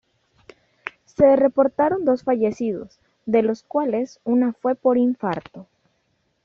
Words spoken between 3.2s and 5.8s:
de los cuales, una fue por un infarto.